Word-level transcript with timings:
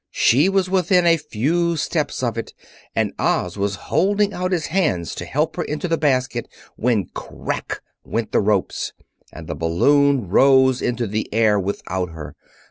She 0.09 0.49
was 0.49 0.67
within 0.67 1.05
a 1.05 1.17
few 1.17 1.77
steps 1.77 2.23
of 2.23 2.35
it, 2.35 2.55
and 2.95 3.13
Oz 3.19 3.55
was 3.55 3.75
holding 3.75 4.33
out 4.33 4.51
his 4.51 4.65
hands 4.65 5.13
to 5.13 5.25
help 5.25 5.57
her 5.57 5.63
into 5.63 5.87
the 5.87 5.95
basket, 5.95 6.47
when, 6.75 7.05
crack! 7.13 7.81
went 8.03 8.31
the 8.31 8.41
ropes, 8.41 8.93
and 9.31 9.45
the 9.45 9.53
balloon 9.53 10.27
rose 10.27 10.81
into 10.81 11.05
the 11.05 11.31
air 11.31 11.59
without 11.59 12.09
her. 12.13 12.35